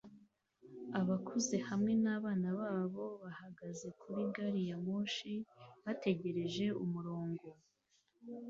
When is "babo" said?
2.59-3.05